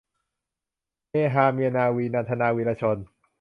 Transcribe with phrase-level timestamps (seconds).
[1.09, 2.97] เฮฮาเมียนาวี- นันทนา วีระชน